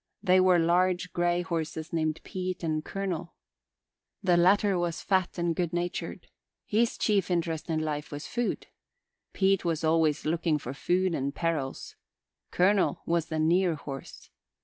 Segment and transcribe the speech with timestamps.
[0.23, 3.35] They were large gray horses named Pete and Colonel.
[4.23, 6.27] The latter was fat and good natured.
[6.65, 8.65] His chief interest in life was food.
[9.31, 11.95] Pete was always looking for food and perils.
[12.49, 14.31] Colonel was the near horse.